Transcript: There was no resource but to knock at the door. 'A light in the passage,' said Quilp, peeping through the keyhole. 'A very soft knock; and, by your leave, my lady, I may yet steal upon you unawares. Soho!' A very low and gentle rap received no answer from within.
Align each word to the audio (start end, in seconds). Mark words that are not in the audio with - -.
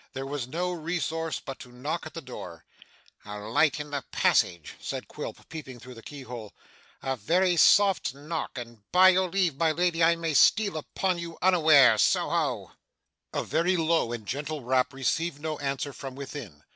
There 0.13 0.25
was 0.25 0.47
no 0.47 0.71
resource 0.71 1.39
but 1.39 1.59
to 1.59 1.71
knock 1.71 2.07
at 2.07 2.15
the 2.15 2.23
door. 2.23 2.65
'A 3.23 3.37
light 3.37 3.79
in 3.79 3.91
the 3.91 4.03
passage,' 4.11 4.73
said 4.81 5.07
Quilp, 5.07 5.47
peeping 5.47 5.79
through 5.79 5.93
the 5.93 6.01
keyhole. 6.01 6.53
'A 7.03 7.17
very 7.17 7.55
soft 7.55 8.15
knock; 8.15 8.57
and, 8.57 8.79
by 8.91 9.09
your 9.09 9.29
leave, 9.29 9.57
my 9.57 9.71
lady, 9.71 10.01
I 10.03 10.15
may 10.15 10.29
yet 10.29 10.37
steal 10.37 10.75
upon 10.75 11.19
you 11.19 11.37
unawares. 11.43 12.01
Soho!' 12.01 12.71
A 13.31 13.43
very 13.43 13.77
low 13.77 14.11
and 14.11 14.25
gentle 14.25 14.63
rap 14.63 14.91
received 14.91 15.39
no 15.39 15.59
answer 15.59 15.93
from 15.93 16.15
within. 16.15 16.63